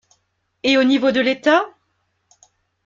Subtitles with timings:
[0.63, 1.63] Et au niveau de l’État?